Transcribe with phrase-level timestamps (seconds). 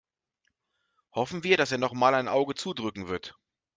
[1.11, 3.35] Hoffen wir, dass er nochmal ein Auge zudrücken wird.